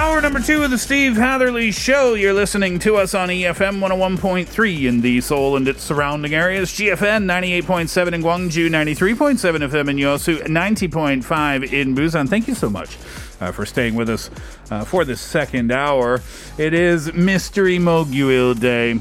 [0.00, 2.14] Hour number two of the Steve Hatherly Show.
[2.14, 7.26] You're listening to us on EFM 101.3 in the Seoul and its surrounding areas, GFN
[7.26, 12.30] 98.7 in Gwangju, 93.7 FM in Yosu, 90.5 in Busan.
[12.30, 12.96] Thank you so much
[13.42, 14.30] uh, for staying with us
[14.70, 16.22] uh, for this second hour.
[16.56, 18.98] It is Mystery Moguil Day.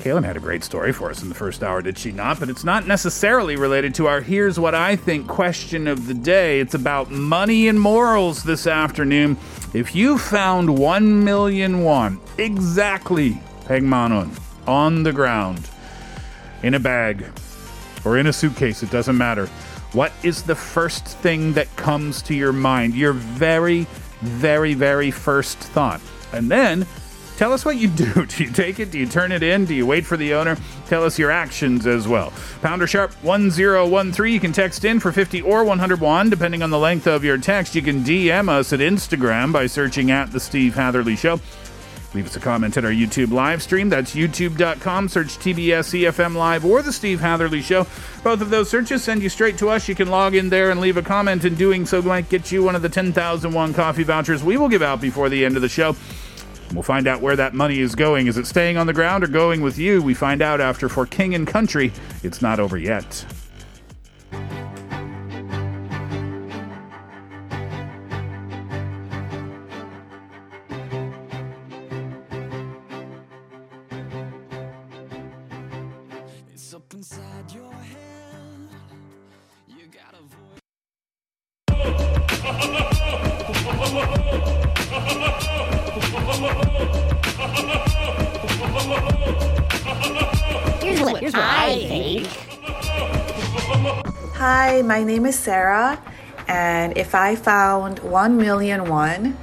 [0.00, 2.40] Kaylin had a great story for us in the first hour, did she not?
[2.40, 6.58] But it's not necessarily related to our Here's What I Think question of the day.
[6.60, 9.36] It's about money and morals this afternoon.
[9.74, 15.68] If you found 1 million won, exactly, Pegmanon, on the ground,
[16.62, 17.26] in a bag,
[18.04, 19.46] or in a suitcase, it doesn't matter.
[19.92, 22.94] What is the first thing that comes to your mind?
[22.94, 23.86] Your very,
[24.22, 26.00] very, very first thought.
[26.32, 26.86] And then
[27.40, 28.26] tell us what you do.
[28.26, 28.90] Do you take it?
[28.90, 29.64] Do you turn it in?
[29.64, 30.58] Do you wait for the owner?
[30.88, 32.34] Tell us your actions as well.
[32.60, 34.34] Pounder sharp 1013.
[34.34, 37.74] You can text in for 50 or 101, depending on the length of your text.
[37.74, 41.40] You can DM us at Instagram by searching at The Steve Hatherly Show.
[42.12, 43.88] Leave us a comment at our YouTube live stream.
[43.88, 45.08] That's youtube.com.
[45.08, 47.86] Search TBS EFM Live or The Steve Hatherly Show.
[48.22, 49.88] Both of those searches send you straight to us.
[49.88, 52.62] You can log in there and leave a comment, and doing so might get you
[52.62, 55.68] one of the 10,001 coffee vouchers we will give out before the end of the
[55.70, 55.96] show.
[56.72, 58.28] We'll find out where that money is going.
[58.28, 60.00] Is it staying on the ground or going with you?
[60.02, 61.92] We find out after For King and Country.
[62.22, 63.24] It's not over yet.
[76.48, 78.19] Here's what,
[91.20, 92.26] here's what I think.
[94.36, 96.02] Hi, my name is Sarah,
[96.48, 99.36] and if I found 1 million won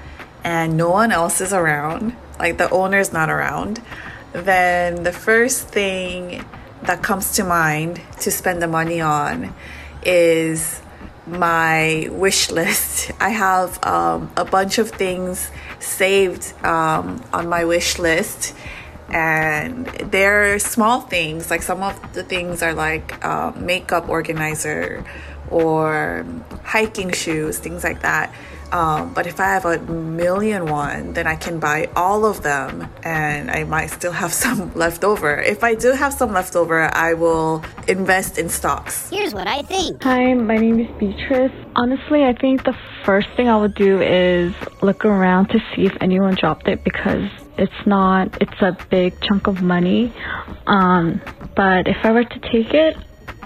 [0.43, 3.83] and no one else is around, like the owner's not around,
[4.33, 6.43] then the first thing
[6.81, 9.53] that comes to mind to spend the money on
[10.03, 10.81] is
[11.27, 13.11] my wish list.
[13.19, 18.55] I have um, a bunch of things saved um, on my wish list
[19.09, 25.05] and they're small things like some of the things are like um, makeup organizer
[25.49, 26.25] or
[26.63, 28.33] hiking shoes things like that
[28.73, 32.85] um, but if i have a million one then i can buy all of them
[33.03, 36.93] and i might still have some left over if i do have some left over
[36.93, 40.03] i will invest in stocks Here's what I think.
[40.03, 41.51] Hi, my name is Beatrice.
[41.75, 42.75] Honestly, I think the
[43.05, 47.29] first thing I would do is look around to see if anyone dropped it because
[47.57, 50.13] it's not, it's a big chunk of money.
[50.65, 51.21] Um,
[51.55, 52.95] but if I were to take it,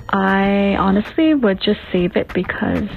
[0.09, 2.89] I honestly would just save it because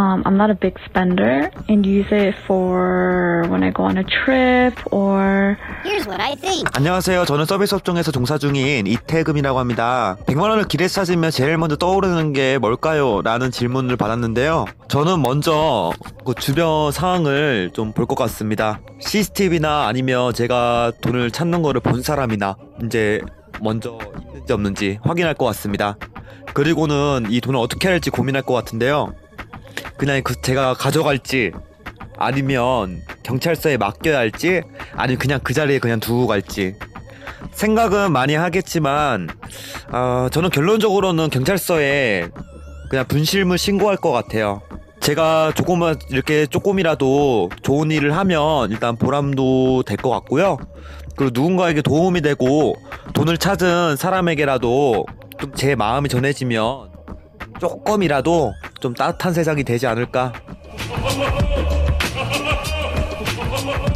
[0.00, 4.04] um, I'm not a big spender and use it for when I go on a
[4.04, 6.64] trip or Here's what I think.
[6.74, 7.24] 안녕하세요.
[7.26, 10.16] 저는 서비스 업종에서 종사 중인 이태금이라고 합니다.
[10.26, 13.20] 100만 원을 길에서 찾으면 제일 먼저 떠오르는 게 뭘까요?
[13.22, 14.64] 라는 질문을 받았는데요.
[14.88, 15.92] 저는 먼저
[16.24, 18.80] 그 주변 상황을 좀 볼 것 같습니다.
[19.00, 23.20] CCTV나 아니면 제가 돈을 찾는 거를 본 사람이나 이제
[23.60, 23.98] 먼저
[24.32, 25.96] 있는지 없는지 확인할 것 같습니다.
[26.54, 29.12] 그리고는 이 돈을 어떻게 할지 고민할 것 같은데요.
[30.00, 31.52] 그냥 그 제가 가져갈지
[32.16, 34.62] 아니면 경찰서에 맡겨야 할지
[34.94, 36.74] 아니면 그냥 그 자리에 그냥 두고 갈지
[37.52, 39.28] 생각은 많이 하겠지만
[39.92, 42.30] 어, 저는 결론적으로는 경찰서에
[42.88, 44.62] 그냥 분실물 신고할 것 같아요.
[45.00, 50.56] 제가 조금만 이렇게 조금이라도 좋은 일을 하면 일단 보람도 될 것 같고요.
[51.14, 52.74] 그리고 누군가에게 도움이 되고
[53.12, 55.04] 돈을 찾은 사람에게라도
[55.38, 56.90] 좀 제 마음이 전해지면
[57.60, 60.33] 조금이라도 좀 따뜻한 세상이 되지 않을까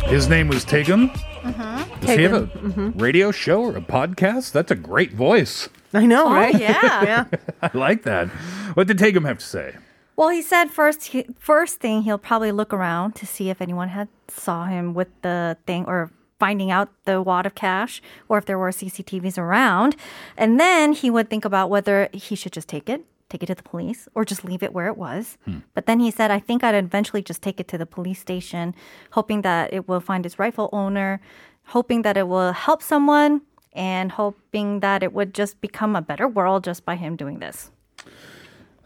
[0.10, 1.10] His name was Tegum.
[1.44, 2.00] Mm-hmm.
[2.02, 2.50] Does he have a
[2.96, 4.52] radio show or a podcast?
[4.54, 5.70] That's a great voice.
[5.94, 6.58] I know, Oh, right?
[6.60, 7.04] yeah.
[7.04, 7.26] yeah.
[7.62, 8.28] I like that.
[8.74, 9.76] What did Tagum have to say?
[10.16, 13.90] Well, he said first, he, first thing he'll probably look around to see if anyone
[13.90, 18.46] had saw him with the thing or finding out the wad of cash or if
[18.46, 19.96] there were CCTVs around,
[20.38, 23.55] and then he would think about whether he should just take it, take it to
[23.55, 25.39] the police, or just leave it where it was.
[25.75, 28.75] But then he said, I think I'd eventually just take it to the police station,
[29.13, 31.21] hoping that it will find its rightful owner,
[31.69, 33.41] hoping that it will help someone,
[33.73, 37.71] and hoping that it would just become a better world just by him doing this.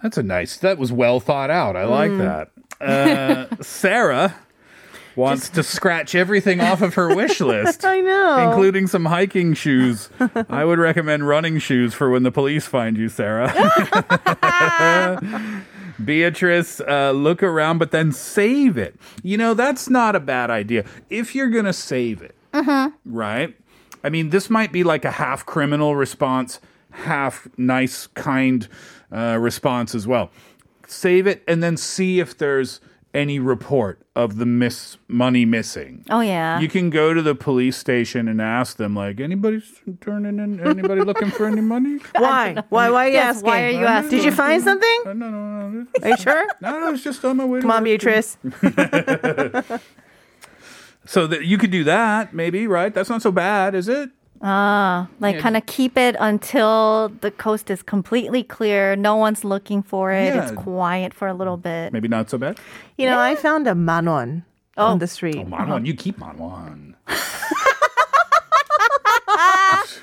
[0.02, 0.56] That's a nice.
[0.58, 1.76] That was well thought out.
[1.76, 2.19] I like Mm.
[2.19, 2.50] that.
[2.81, 4.34] Uh, Sarah
[5.19, 7.85] wants to scratch everything off of her wish list.
[7.85, 8.49] I know.
[8.49, 10.09] Including some hiking shoes.
[10.49, 13.53] I would recommend running shoes for when the police find you, Sarah.
[16.05, 18.97] Beatrice, uh, look around, but then save it.
[19.23, 20.85] You know, that's not a bad idea.
[21.11, 22.37] If you're going to save it,
[23.05, 23.56] right?
[24.05, 26.61] I mean, this might be like a half criminal response,
[26.91, 28.69] half nice, kind
[29.12, 30.31] uh, response as well.
[30.87, 32.81] Save it and then see if there's
[33.19, 36.05] any report of the miss money missing.
[36.09, 36.61] Oh, yeah.
[36.61, 39.61] You can go to the police station and ask them, like, anybody
[40.00, 41.99] turning in, anybody looking for any money?
[42.17, 42.55] Why?
[42.69, 42.91] Why?
[42.91, 43.47] Why are you Yes, asking?
[43.50, 44.11] why are you asking?
[44.11, 44.99] Did you find something?
[45.06, 45.69] No, no, no.
[45.69, 45.87] no.
[46.03, 46.47] Are you sure?
[46.61, 47.59] No, no, it's just on my way.
[47.59, 47.85] to Come on, work.
[47.85, 48.37] Beatrice.
[51.06, 52.93] So that you could do that, maybe, right?
[52.93, 54.11] That's not so bad, is it?
[54.40, 55.40] Ah, like Yeah.
[55.40, 58.94] kind of keep it until the coast is completely clear.
[58.96, 60.35] No one's looking for it.
[60.37, 61.93] It's quiet for a little bit.
[61.93, 62.58] Maybe not so bad.
[62.96, 64.44] You know, I found a manwon
[64.76, 65.37] on the street.
[65.38, 66.94] Oh, Manwan, you keep Manwan.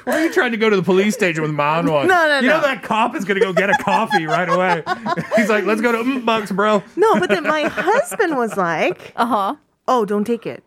[0.04, 1.86] Why are you trying to go to the police station with Manwan?
[1.86, 2.40] No, no, no.
[2.42, 4.84] You know that cop is going to go get a coffee right away.
[5.36, 6.84] He's like, let's go to mm, Bucks, bro.
[6.96, 9.56] No, but then my husband was like, Uh huh.
[9.88, 10.64] "Oh, don't take it."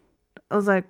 [0.51, 0.85] I was like,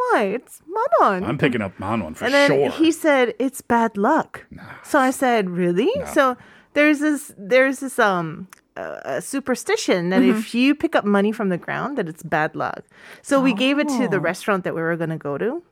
[0.00, 0.22] "Why?
[0.36, 1.24] It's Manon.
[1.28, 2.70] I'm picking up Manon for and then sure.
[2.70, 4.46] he said it's bad luck.
[4.82, 6.36] So I said, "Really?" So
[6.74, 10.38] there's this there's this um uh, superstition that Mm-hmm.
[10.38, 12.82] if you pick up money from the ground that it's bad luck.
[13.22, 14.20] So we gave it to the Oh.
[14.30, 15.62] restaurant that we were going to go to.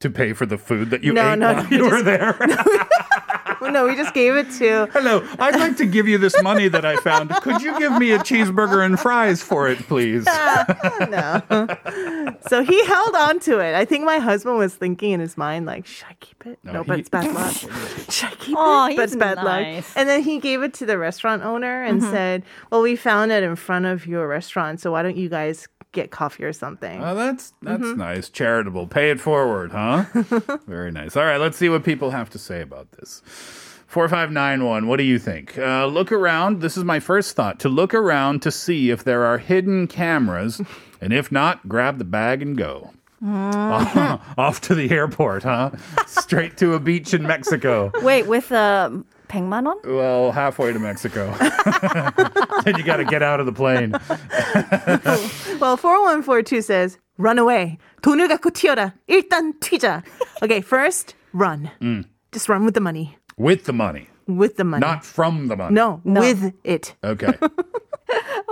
[0.00, 2.34] to pay for the food that you No, ate no, while no, you were there.
[2.46, 2.56] no,
[3.72, 6.96] we just gave it to Hello, I'd like to give you this money that I
[6.96, 7.30] found.
[7.30, 10.24] Could you give me a cheeseburger and fries for it, please?
[11.00, 11.42] no.
[12.48, 13.74] so he held on to it.
[13.74, 16.58] I think my husband was thinking in his mind, like, should I keep it?
[16.62, 17.52] No, No, but it's bad luck.
[18.10, 18.96] should I keep Aw, it?
[18.96, 19.88] But it's bad nice.
[19.88, 19.96] luck.
[19.96, 22.10] And then he gave it to the restaurant owner and mm-hmm.
[22.10, 25.68] said, well, we found it in front of your restaurant, so why don't you guys
[25.96, 27.02] get coffee or something?
[27.02, 27.98] Oh, that's that's Mm-hmm.
[27.98, 28.28] nice.
[28.28, 28.86] Charitable.
[28.86, 30.04] Pay it forward, huh?
[30.66, 31.16] Very nice.
[31.16, 33.22] All right, let's see what people have to say about this.
[33.88, 35.56] 4591, what do you think?
[35.58, 36.60] Uh, look around.
[36.60, 40.60] This is my first thought to look around to see if there are hidden cameras.
[40.98, 42.90] And if not, grab the bag and go.
[43.22, 45.70] Off to the airport, huh?
[46.06, 47.92] Straight to a beach in Mexico.
[48.02, 48.90] Wait, with uh,
[49.27, 49.79] 100만 원?
[49.85, 51.31] Well, halfway to Mexico.
[52.65, 53.93] then you got to get out of the plane.
[55.59, 57.77] Well, 4142 says, run away.
[58.01, 58.93] 돈을 갖고 튀어라.
[59.07, 60.03] 일단 튀자.
[60.41, 61.69] Okay, first, run.
[62.31, 63.17] Just run with the money.
[63.37, 64.81] With the money, With the money.
[64.81, 65.73] not from the money.
[65.73, 66.21] no, No.
[66.21, 66.93] with it.
[67.03, 67.33] Okay.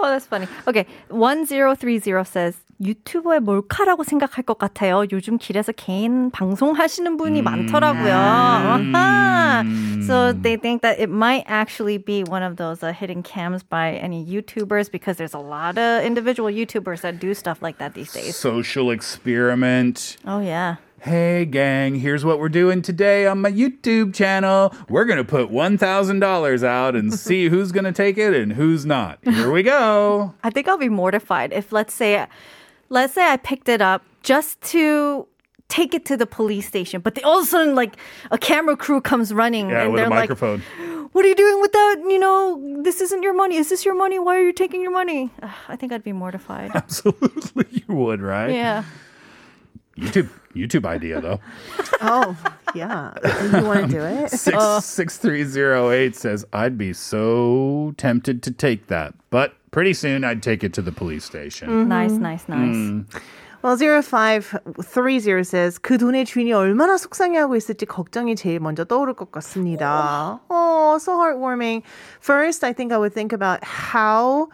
[0.02, 0.48] Oh, that's funny.
[0.68, 5.04] Okay, 1030 says 유튜버의 몰카라고 생각할 것 같아요.
[5.12, 8.14] 요즘 길에서 개인 방송하시는 분이 많더라고요.
[8.14, 9.64] 아하.
[10.06, 13.96] So they think that it might actually be one of those uh, hidden cams by
[13.96, 18.12] any YouTubers because there's a lot of individual YouTubers that do stuff like that these
[18.14, 18.36] days.
[18.36, 20.18] Social experiment.
[20.26, 20.78] Oh yeah.
[21.02, 24.74] Hey, gang, here's what we're doing today on my YouTube channel.
[24.90, 28.86] We're going to put $1,000 out and see who's going to take it and who's
[28.86, 29.18] not.
[29.24, 30.34] Here we go.
[30.44, 32.28] I think I'll be mortified if let's say
[32.89, 35.27] let's say I picked it up just to
[35.69, 37.97] take it to the police station, but all of a sudden like
[38.31, 40.61] a camera crew comes running Yeah, and with a they're like microphone.
[41.13, 41.97] what are you doing with that?
[42.09, 43.57] You know, this isn't your money.
[43.57, 44.19] Is this your money?
[44.19, 45.31] Why are you taking your money?
[45.43, 46.71] Ugh, I think I'd be mortified.
[46.75, 48.51] Absolutely, you would, right?
[48.51, 48.85] yeah.
[49.97, 51.41] YouTube, YouTube idea though.
[52.01, 52.37] Oh,
[52.76, 53.14] yeah.
[53.52, 54.32] You want to do it?
[54.32, 59.94] Six six three zero eight says I'd be so tempted to take that, but pretty
[59.94, 61.88] soon I'd take it to the police station.
[61.88, 62.76] Nice, nice, nice.
[62.76, 63.06] Mm.
[63.62, 70.40] Well, 0530 says 그 돈의 주인이 얼마나 속상해하고 있을지 걱정이 제일 먼저 떠오를 것 같습니다.
[70.50, 71.84] Oh, so heartwarming.
[72.22, 74.48] First, I think I would think about how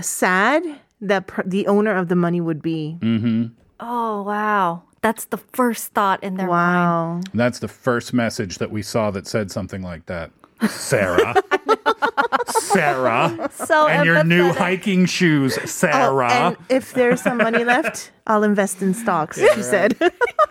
[0.00, 0.62] sad
[1.00, 2.96] that per- the owner of the money would be.
[3.00, 3.46] Mm-hmm.
[3.79, 4.83] Oh wow.
[5.01, 7.13] That's the first thought in their Wow.
[7.13, 7.29] mind.
[7.33, 10.31] That's the first message that we saw that said something like that.
[10.67, 11.35] Sarah.
[12.47, 13.49] Sarah.
[13.53, 16.31] So and your new hiking shoes, Oh, Sarah.
[16.31, 19.97] and if there's some money left, I'll invest in stocks, she said.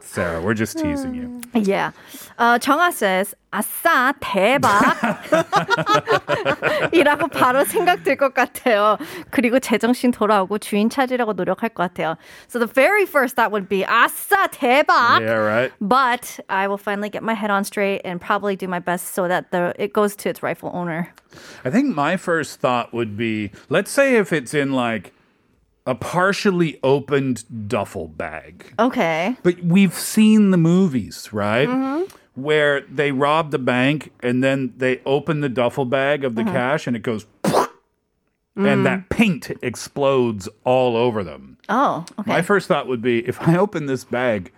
[0.00, 1.40] Sarah, we're just teasing you.
[1.54, 1.92] Yeah.
[2.38, 4.96] Uh, 정아 says, 아싸, 대박.
[6.92, 8.98] 이라고 바로 생각될 것 같아요.
[9.30, 12.16] 그리고 제정신 돌아오고 주인 찾으려고 노력할 것 같아요.
[12.48, 15.20] So the very first thought would be, 아싸, 대박.
[15.20, 15.72] Yeah, right.
[15.80, 19.28] But I will finally get my head on straight and probably do my best so
[19.28, 21.08] that the it goes to its rightful owner.
[21.64, 25.12] I think my first thought would be let's say if it's in like
[25.85, 28.73] a partially opened duffel bag.
[28.79, 29.35] Okay.
[29.43, 31.67] But we've seen the movies, right?
[31.67, 32.15] Mm-hmm.
[32.41, 36.51] Where they rob the bank and then they open the duffel bag of the mm-hmm.
[36.51, 37.67] cash and it goes and
[38.55, 38.83] mm.
[38.83, 41.57] that paint explodes all over them.
[41.69, 42.29] Oh, okay.
[42.29, 44.51] My first thought would be if I open this bag,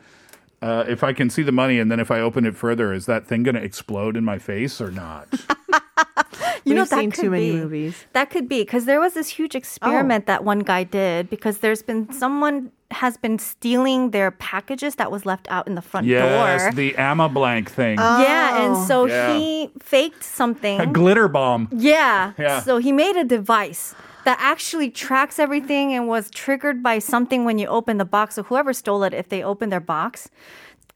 [0.61, 3.05] uh, if I can see the money and then if I open it further, is
[3.05, 5.27] that thing going to explode in my face or not?
[6.65, 7.57] You know, We've that seen could too many be.
[7.57, 8.05] movies.
[8.13, 10.31] That could be because there was this huge experiment oh.
[10.31, 15.25] that one guy did because there's been someone has been stealing their packages that was
[15.25, 16.71] left out in the front yes, door.
[16.71, 17.97] the Amma Blank thing.
[17.97, 19.05] Yeah, and so oh.
[19.05, 19.37] Yeah.
[19.37, 20.79] he faked something.
[20.79, 21.69] a glitter bomb.
[21.71, 22.33] yeah.
[22.37, 22.61] Yeah.
[22.61, 23.93] So he made a device
[24.27, 28.35] that actually tracks everything and was triggered by something when you open the box.
[28.35, 30.29] So whoever stole it, if they opened their box,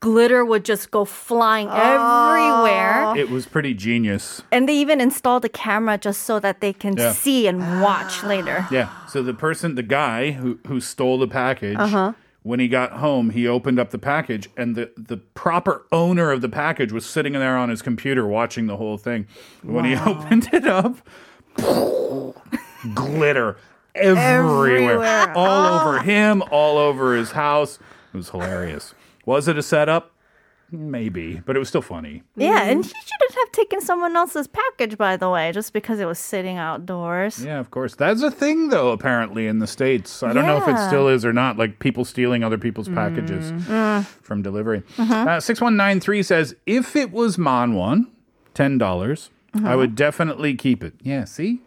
[0.01, 3.03] glitter would just go flying everywhere.
[3.05, 3.15] Ah.
[3.15, 4.41] It was pretty genius.
[4.51, 7.13] And they even installed a camera just so that they can Yeah.
[7.13, 8.27] see and watch ah.
[8.27, 8.67] later.
[8.72, 8.89] Yeah.
[9.08, 12.13] So the person, the guy who, who stole the package, Uh-huh.
[12.43, 16.41] when he got home, he opened up the package, and the, the proper owner of
[16.41, 19.27] the package was sitting there on his computer watching the whole thing.
[19.63, 20.98] When he opened it up,
[22.96, 23.58] glitter
[23.93, 25.34] everywhere, Everywhere.
[25.38, 26.01] all over ah.
[26.03, 27.77] him, all over his house.
[28.13, 28.93] It was hilarious.
[29.25, 30.12] Was it a setup?
[30.74, 32.24] Maybe, but it was still funny.
[32.38, 36.06] Yeah, and he shouldn't have taken someone else's package, by the way, just because it
[36.06, 37.44] was sitting outdoors.
[37.44, 37.94] Yeah, of course.
[37.94, 40.24] That's a thing, though, apparently, in the States.
[40.24, 40.88] I don't know if it Yeah.
[40.88, 44.06] still is or not, like people stealing other people's packages Mm.
[44.22, 44.84] from delivery.
[44.98, 45.28] Mhm.
[45.28, 48.06] Uh, 6193 says, if it was Manwon,
[48.56, 50.95] $10, dollars I would definitely keep it.
[51.02, 51.61] Yeah, see?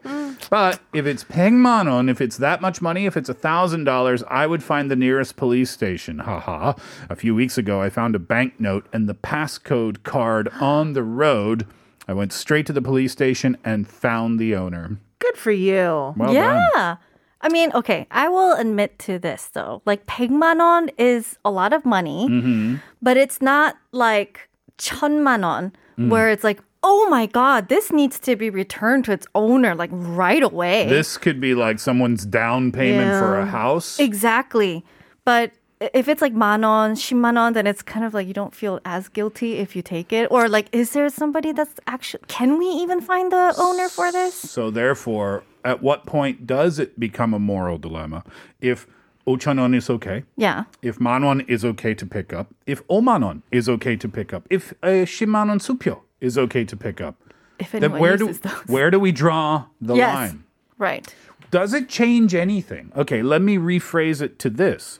[0.49, 4.89] But if it's Pengmanon, if it's that much money, if it's $1,000, I would find
[4.89, 6.19] the nearest police station.
[6.19, 6.73] Haha.
[7.09, 11.65] A few weeks ago, I found a banknote and the passcode card on the road.
[12.07, 14.97] I went straight to the police station and found the owner.
[15.19, 16.13] Good for you.
[16.17, 16.69] Well yeah.
[16.73, 16.97] done.
[17.41, 19.81] I mean, okay, I will admit to this though.
[19.85, 22.75] Like 100만 원 is a lot of money, Mm-hmm.
[23.01, 26.09] but it's not like 천만 원 Mm.
[26.09, 29.90] where it's like, oh my god, this needs to be returned to its owner like
[29.92, 30.86] right away.
[30.86, 33.18] This could be like someone's down payment yeah.
[33.18, 33.98] for a house.
[33.98, 34.84] Exactly.
[35.24, 39.08] But if it's like manon, shimanon, then it's kind of like you don't feel as
[39.08, 40.30] guilty if you take it.
[40.30, 42.22] Or like, is there somebody that's actually?
[42.28, 44.34] Can we even find the owner for this?
[44.34, 48.24] So therefore, at what point does it become a moral dilemma?
[48.60, 48.86] If
[49.26, 50.24] Ochanon is okay.
[50.36, 50.64] Yeah.
[50.82, 52.54] If Manon is okay to pick up.
[52.66, 54.46] If Omanon is okay to pick up.
[54.50, 57.15] If uh, Shimanon Supyo is okay to pick up,
[57.59, 58.67] If then anyone where do uses those.
[58.67, 60.13] where do we draw the yes.
[60.15, 60.43] line?
[60.77, 61.13] Right.
[61.51, 62.91] Does it change anything?
[62.95, 64.99] Okay, let me rephrase it to this.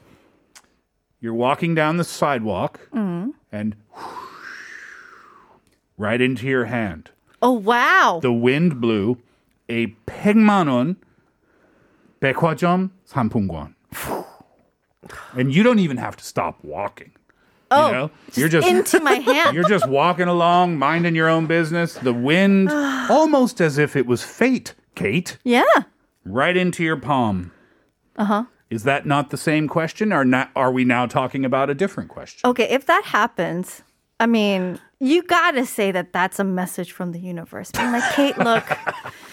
[1.22, 3.34] You're walking down the sidewalk Mm.
[3.52, 3.76] and
[5.98, 7.12] right into your hand.
[7.42, 8.20] Oh, wow.
[8.22, 9.18] The wind blew
[9.70, 10.96] a 100만 원
[12.22, 13.76] 백화점 상품권.
[15.34, 17.12] And you don't even have to stop walking.
[17.71, 18.11] Oh, you know?
[18.35, 19.55] you're just into my hand.
[19.55, 21.95] You're just walking along, minding your own business.
[21.95, 22.71] The wind,
[23.11, 25.63] almost as if it was fate, Kate, Yeah.
[26.25, 27.53] right into your palm.
[28.17, 28.45] Uh huh.
[28.71, 32.09] Is that not the same question, or not, are we now talking about a different
[32.11, 32.49] question?
[32.49, 33.83] Okay, if that happens,
[34.19, 37.71] I mean, you gotta say that that's a message from the universe.
[37.73, 38.65] Being like, Kate, look,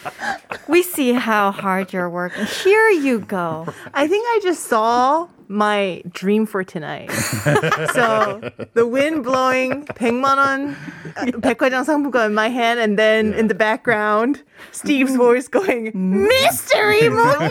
[0.68, 2.46] we see how hard you're working.
[2.46, 3.68] Here you go.
[3.94, 7.11] I think I just saw my dream for tonight.
[7.95, 8.41] so
[8.75, 10.77] the wind blowing 100만 원
[11.17, 14.43] uh, 백화점 상품권 in my hand and then in the background
[14.73, 17.49] Steve's voice going mystery movie.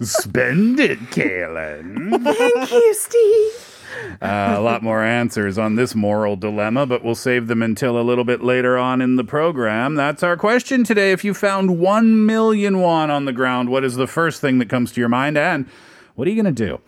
[0.00, 2.22] Spend it, Kaylin.
[2.22, 3.69] Thank you, Steve.
[4.21, 8.03] Uh, a lot more answers on this moral dilemma, but we'll save them until a
[8.03, 9.95] little bit later on in the program.
[9.95, 11.11] That's our question today.
[11.11, 14.69] If you found 1 million won on the ground, what is the first thing that
[14.69, 15.37] comes to your mind?
[15.37, 15.67] And
[16.15, 16.81] what are you going to do?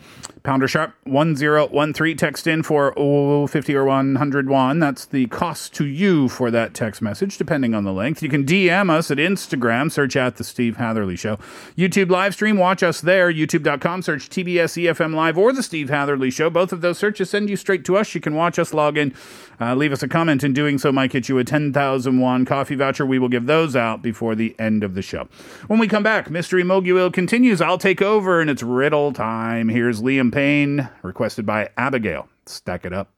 [0.44, 4.80] Pounder sharp 1013 text in for oh, 50 or 101.
[4.80, 8.22] That's the cost to you for that text message, depending on the length.
[8.22, 11.38] You can DM us at Instagram, search at The Steve Hatherly Show.
[11.78, 16.30] YouTube live stream, watch us there, youtube.com, search TBS EFM Live or The Steve Hatherly
[16.30, 16.50] Show.
[16.50, 18.14] Both of those searches send you straight to us.
[18.14, 19.14] You can watch us, log in,
[19.62, 20.44] uh, leave us a comment.
[20.44, 23.06] In doing so, might get you a 10,000 won coffee voucher.
[23.06, 25.30] We will give those out before the end of the show.
[25.68, 27.62] When we come back, Mystery Moguil continues.
[27.62, 29.70] I'll take over, and it's riddle time.
[29.70, 32.28] Here's Liam Champagne, requested by Abigail.
[32.48, 33.14] Stack it up.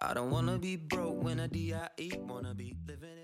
[0.00, 2.12] I don't wanna be broke when I D.I.E.
[2.28, 3.10] Wanna be living